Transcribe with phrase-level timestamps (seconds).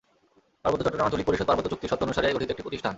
[0.63, 2.89] পার্বত্য চট্টগ্রাম আঞ্চলিক পরিষদ পার্বত্য চুক্তির শর্ত অনুসারে গঠিত একটি প্রতিষ্ঠান।